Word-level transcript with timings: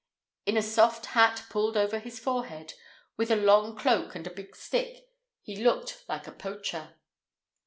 In 0.47 0.57
a 0.57 0.63
soft 0.63 1.05
hat 1.13 1.43
pulled 1.51 1.77
over 1.77 1.99
his 1.99 2.17
forehead, 2.17 2.73
with 3.17 3.29
a 3.29 3.35
long 3.35 3.75
cloak 3.77 4.15
and 4.15 4.25
a 4.25 4.31
big 4.33 4.55
stick, 4.55 5.07
he 5.43 5.63
looked 5.63 6.03
like 6.09 6.25
a 6.25 6.31
poacher. 6.31 6.95